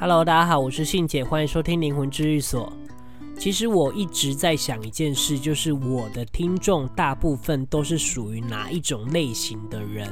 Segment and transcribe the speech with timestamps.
[0.00, 2.72] Hello，大家好，我是信姐，欢迎收听灵魂治愈所。
[3.38, 10.10] 其实我一直在想一件事，就是我的听众大部分都是属于哪一种类型的人？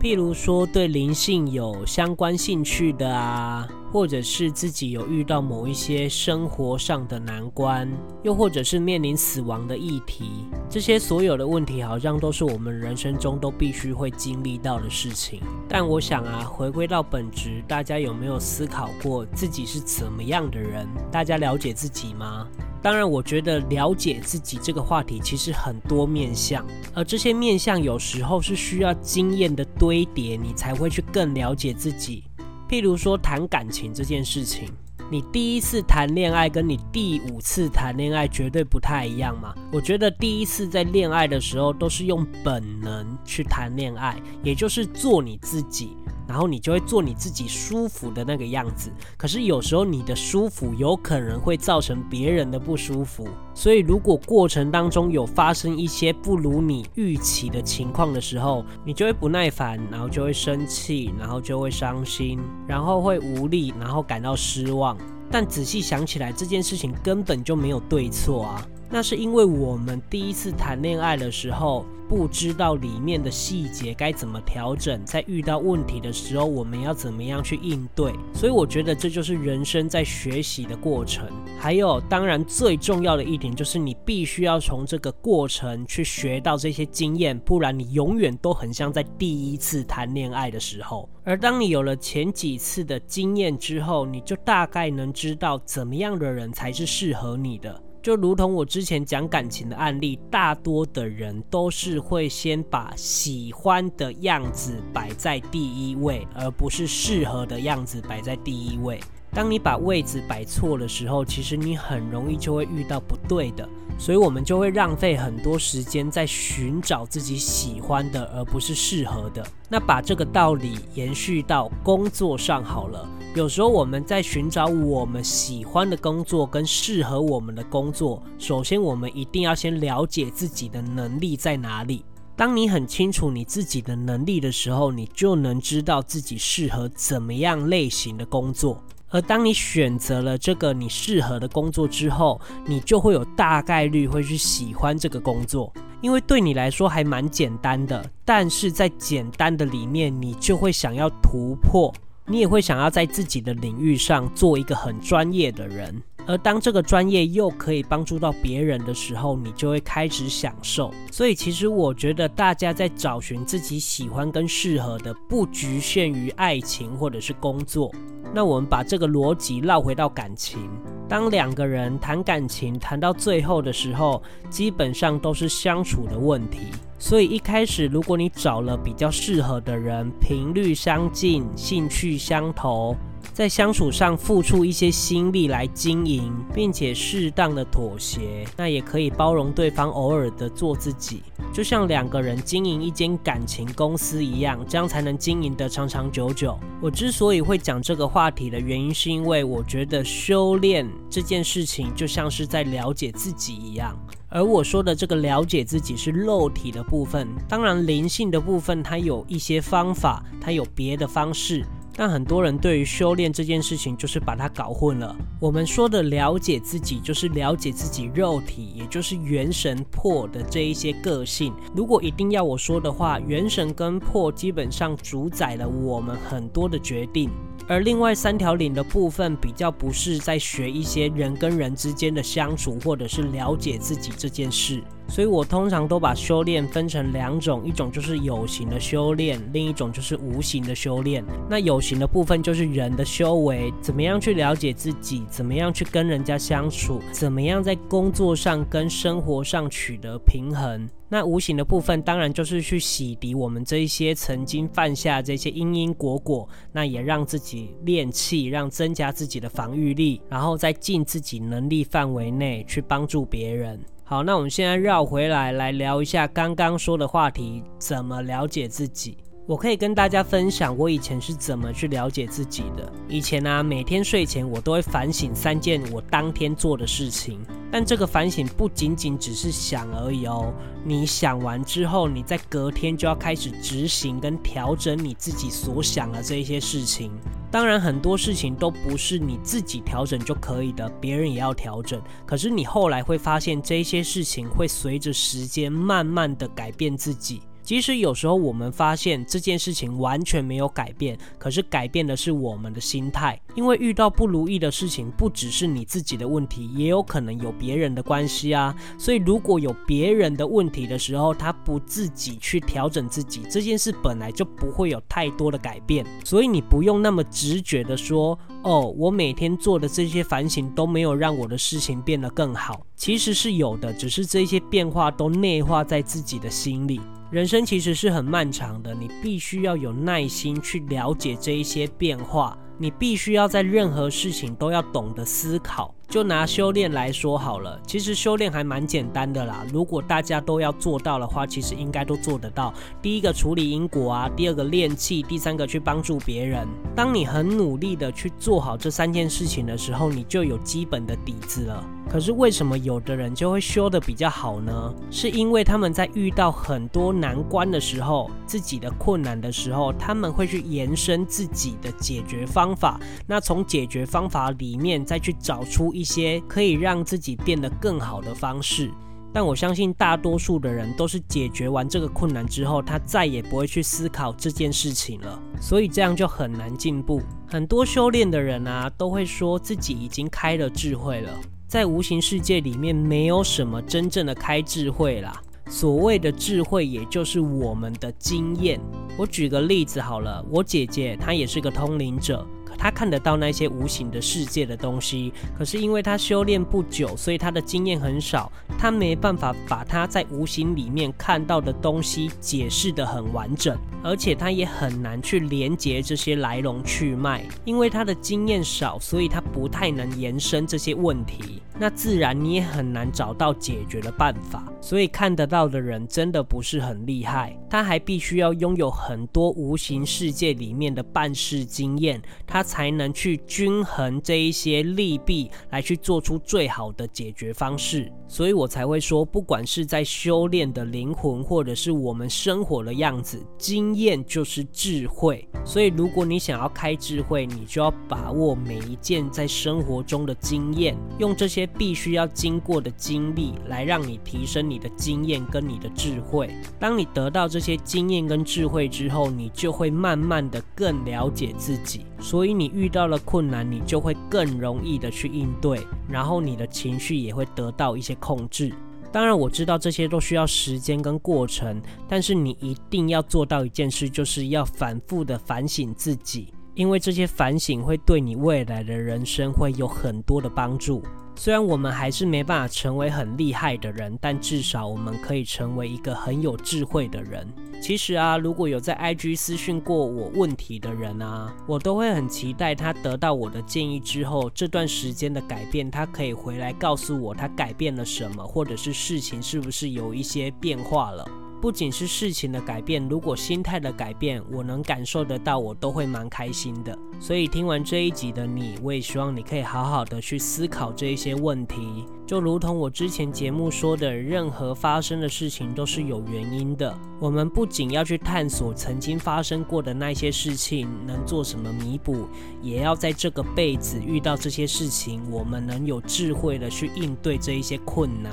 [0.00, 7.86] 譬如说，对灵性有相关兴趣的啊，或者是自己有遇到某一些生活上的难关，
[8.22, 15.42] 又或者是面临死亡的议题，这些所有的问题好像都是我们人生中都必须会经历到的事情。
[15.68, 20.88] 但我想啊，回归到本质，大家有没有思考过自己是怎么样的人？
[21.12, 22.48] 大家了解自己吗？
[22.82, 32.24] 当然，我觉得了解自己这个话题其实很多面向，而这些面向有时候是需要经验的堆叠，你才会去更了解自己。
[32.68, 34.70] 譬如说谈感情这件事情，
[35.10, 39.54] 你第一次谈恋爱跟你第五次谈恋爱绝对不太一样嘛。
[39.72, 45.96] 我觉得第一次在恋爱的时候都是用本能去谈恋爱，也就是做你自己。
[46.30, 64.96] 然后你就会做你自己舒服的那个样子，可是有时候你的舒服有可能会造成别人的不舒服，所以如果过程当中有发生一些不如你预期的情况的时候，你就会不耐烦，然后就会生气，然后就会伤心，然后会无力，然后感到失望。
[65.32, 68.64] 但仔细想起来，这件事情根本就没有对错啊。
[68.92, 78.12] 那是因为我们第一次谈恋爱的时候，不知道里面的细节该怎么调整，在遇到问题的时候，我们要怎么样去应对。
[78.34, 81.28] 所以我觉得这就是人生在学习的过程。
[81.56, 91.08] 还有，当然最重要的一点就是你必须要从这个过程去学到这些经验，不然你永远都很像在第一次谈恋爱的时候。
[91.22, 97.80] 而当你有了前几次的经验之后，你就大概能知道怎么样的人才是适合你的。
[98.02, 108.98] 就如同我之前讲感情的案例，大多的人都是会先把喜欢的样子摆在第一位，而不是适合的样子摆在第一位。
[109.32, 113.68] 当你把位置摆错的时候，其实你很容易就会遇到不对的。
[114.00, 119.46] 所以，我们就会浪费很多时间在寻找自己喜欢的，而不是适合的。
[119.68, 123.06] 那把这个道理延续到工作上好了。
[123.34, 132.02] 有时候我们在寻找我们喜欢的工作跟适合我们的工作，首先我们一定要先了解自己的能力在哪里。
[132.34, 138.82] 当你很清楚你自己的能力的时候，你就能知道自己适合怎么样类型的工作。
[139.10, 148.04] 而当你选择了这个你适合的工作之后，你就会有大概率会去喜欢这个工作，因为对你来说还蛮简单的。
[148.24, 151.92] 但是在简单的里面，你就会想要突破，
[152.26, 156.00] 你也会想要在自己的领域上做一个很专业的人。
[156.30, 160.94] 而当这个专业又可以帮助到别人的时候，你就会开始享受。
[161.10, 167.92] 所以，其实我觉得大家在找寻自己喜欢跟适合的，不局限于爱情或者是工作。
[168.32, 170.60] 那我们把这个逻辑绕回到感情，
[171.08, 176.68] 当两个人谈感情谈到最后的时候，基本上都是相处的问题。
[176.96, 182.96] 所以一开始，如果你找了比较适合的人，频率相近，兴趣相投。
[183.40, 196.54] 在相处上付出一些心力来经营，并且适当的妥协，那也可以包容对方偶尔的做自己，就像两个人经营一间感情公司一样，这样才能经营得长长久久。
[196.82, 211.64] 我之所以会讲这个话题的原因，是因为我觉得修炼这件事情就像是在了解自己一样，而我说的这个了解自己是肉体的部分，当然灵性的部分它有一些方法，它有别的方式。
[212.00, 215.14] 但很多人对于修炼这件事情，就是把它搞混了。
[215.38, 221.52] 我们说的了解自己，就是了解自己肉体，也就是元神魄的这一些个性。
[221.76, 227.28] 如果一定要我说的话，元神跟魄基本上主宰了我们很多的决定。
[227.68, 241.24] 而另外三条领的部分比较不是在学一些人跟人之间的相处，或者是了解自己这件事，所以我通常都把修炼分成两种，一种就是有形的修炼，另一种就是无形的修炼。
[241.48, 250.88] 那有形的部分就是人的修为，怎么样去了解自己，怎么样去跟人家相处，怎么样在工作上跟生活上取得平衡。
[251.08, 263.80] 那无形的部分当然就是去洗涤我们这一些曾经犯下这些因因果果，那也让自己练气，让增加自己的防御力，然后在尽自己能力范围内去帮助别人。
[264.10, 269.16] 好，那我们现在绕回来来聊一下刚刚说的话题，怎么了解自己。
[269.50, 272.92] 我可以跟大家分享我以前是怎么去了解自己的。
[273.08, 277.40] 以前呢、啊，每天睡前我都会反省三件我当天做的事情。
[277.68, 280.54] 但这个反省不仅仅只是想而已哦，
[280.84, 287.10] 你想完之后，你在隔天就要开始执行跟调整你自己所想的这一些事情。
[287.50, 292.00] 当然，很多事情都不是你自己调整就可以的，别人也要调整。
[292.24, 297.42] 可是你后来会发现，这些事情会随着时间慢慢的改变自己。
[297.70, 303.40] 即使有时候我们发现这件事情完全没有改变，可是改变的是我们的心态。
[303.54, 308.74] 因为遇到不如意的事情，不只是你自己的问题，也有可能有别人的关系啊。
[308.98, 316.04] 所以如果有别人的问题的时候，他不自己去调整自己，这件事本来就不会有太多的改变。
[316.24, 322.84] 所以你不用那么直觉的说，哦，我每天做的这些反省都没有让我的事情变得更好。
[322.96, 327.00] 其实是有的，只是这些变化都内化在自己的心里。
[327.30, 332.58] 人生其实是很漫长的，你必须要有耐心去了解这一些变化。
[332.76, 335.94] 你必须要在任何事情都要懂得思考。
[336.08, 339.64] 就拿修炼来说好了，其实修炼还蛮简单的啦。
[339.72, 342.74] 如果大家都要做到的话，其实应该都做得到。
[343.00, 346.66] 第一个处理因果啊，第二个练气，第三个去帮助别人。
[346.96, 351.86] 当你很努力的去做好这三件事情的时候，你就有基本的底子了。
[352.10, 354.94] 可是为什么有的人就会修得比较好呢？
[355.12, 362.98] 是因为他们在遇到很多难关的时候，自己的困难的时候，他们会去延伸自己的解决方法。
[363.28, 368.90] 那从解决方法里面再去找出一些可以让自己变得更好的方式。
[369.32, 375.40] 但我相信大多数的人都是解决完这个困难之后，他再也不会去思考这件事情了。
[375.60, 377.22] 所以这样就很难进步。
[377.46, 381.30] 很多修炼的人啊，都会说自己已经开了智慧了。
[381.70, 385.40] 在无形世界里面，没有什么真正的开智慧啦。
[385.68, 388.80] 所谓的智慧，也就是我们的经验。
[389.16, 392.44] 我举个例子好了，我姐姐她也是个通灵者。
[392.76, 411.62] 她看得到那些无形的世界的东西，可是因为她修炼不久，所以她的经验很少，她没办法把她在无形里面看到的东西解释得很完整，而且他也很难去连接这些来龙去脉，因为他的经验少，所以他不太能延伸这些问题。
[411.80, 428.12] 那自然你也很难找到解决的办法，所以看得到的人真的不是很厉害，他还必须要拥有很多无形世界里面的办事经验，他才能去均衡这一些利弊，来去做出最好的解决方式。
[428.28, 435.48] 所以我才会说，不管是在修炼的灵魂，或者是我们生活的样子，经验就是智慧。
[435.64, 441.69] 所以如果你想要开智慧，你就要把握每一件在生活中的经验，用这些。
[441.76, 446.50] 必须要经过的经历来让你提升你的经验跟你的智慧。
[446.78, 452.04] 当你得到这些经验跟智慧之后，你就会慢慢的更了解自己。
[452.20, 458.72] 所以你遇到了困难，你就会更容易的去应对，然后你的情绪也会得到一些控制。
[459.12, 471.02] 当然，我知道这些都需要时间跟过程，但是你一定要做到一件事，就是要反复的反省自己，因为这些反省会对你未来的人生会有很多的帮助。
[471.42, 477.48] 虽然我们还是没办法成为很厉害的人，但至少我们可以成为一个很有智慧的人。
[477.80, 491.26] 其实啊，如果有在 IG 私讯过我问题的人啊，我都会很期待他得到我的建议之后，这段时间的改变，他可以回来告诉我他改变了什么，或者是事情是不是有一些变化了。
[491.60, 496.98] 不仅是事情的改变，如果心态的改变，我能感受得到，我都会蛮开心的。
[497.20, 502.06] 所以听完这一集的你，我也希望你可以好好的去思考这一些问题。
[502.26, 506.96] 就如同我之前节目说的，任何发生的事情都是有原因的。
[507.18, 512.26] 我们不仅要去探索曾经发生过的那些事情能做什么弥补，
[512.62, 518.32] 也要在这个辈子遇到这些事情，我们能有智慧的去应对这一些困难。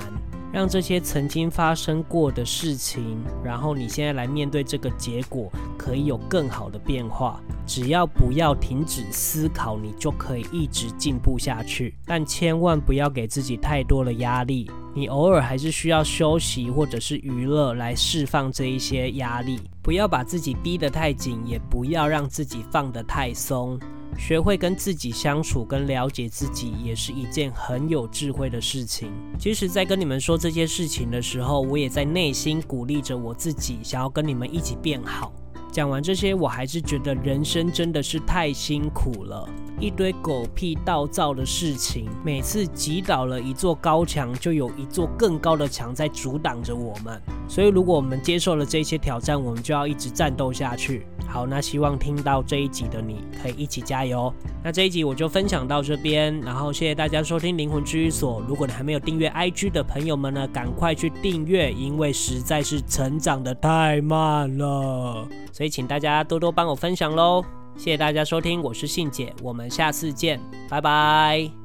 [0.52, 7.40] 让这些曾经发生过的事情，然后你现在来面对这个结果，可以有更好的变化。
[7.66, 11.94] 只要不要停止思考，你就可以一直进步下去。
[12.06, 19.60] 但千万不要给自己太多的压力，你偶尔还是需要休息或者是娱乐来释放这一些压力。
[19.82, 23.78] 不要把自己逼得太紧，也不要让自己放得太松。
[24.16, 29.12] 学会跟自己相处，跟了解自己，也是一件很有智慧的事情。
[29.38, 35.32] 其实，在跟你们说这些事情的时候，我也在内心鼓励着我自己，想要跟你们一起变好。
[35.70, 39.48] 讲完这些，我还是觉得人生真的是太辛苦了，
[39.78, 47.20] 一堆狗屁倒灶的事情，每次击倒了一座高墙，就有一座更高的墙在阻挡着我们。
[47.46, 51.06] 所以，如果我们接受了这些挑战，我们就要一直战斗下去。
[51.28, 54.32] 好，那希望听到这一集的你可以一起加油。
[54.64, 58.42] 那这一集我就分享到这边，然后谢谢大家收听灵魂治愈所。
[58.48, 67.44] 如果你还没有订阅 IG 的朋友们呢，赶快去订阅，因为实在是成长得太慢了，所以请大家多多帮我分享喽。
[67.76, 71.57] 谢谢大家收听，我是信姐，我们下次见，拜拜。